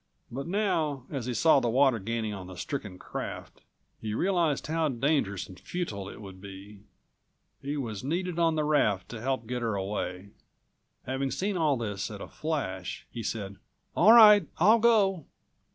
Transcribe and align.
But 0.31 0.47
now, 0.47 1.03
as 1.11 1.27
he 1.27 1.35
saw 1.35 1.59
the 1.59 1.69
water 1.69 1.99
gaining 1.99 2.33
on 2.33 2.47
the 2.47 2.55
stricken 2.57 2.97
craft, 2.97 3.61
he 4.01 4.15
realized 4.15 4.65
how 4.65 4.89
dangerous 4.89 5.45
and 5.47 5.59
futile 5.59 6.09
it 6.09 6.19
would 6.19 6.41
be. 6.41 6.79
He 7.61 7.77
was 7.77 8.03
needed 8.03 8.39
on 8.39 8.55
the 8.55 8.63
raft 8.63 9.09
to 9.09 9.17
help215 9.17 9.47
get 9.47 9.61
her 9.61 9.75
away. 9.75 10.29
Having 11.05 11.29
seen 11.29 11.55
all 11.55 11.77
this 11.77 12.09
at 12.09 12.19
a 12.19 12.27
flash 12.27 13.05
he 13.11 13.21
said: 13.21 13.57
"All 13.95 14.13
right; 14.13 14.47
I'll 14.57 14.79
go." 14.79 15.27